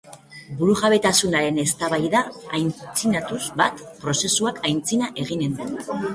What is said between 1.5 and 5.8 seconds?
eztabaida aitzinatuz bat, prozesuak aitzina eginen du.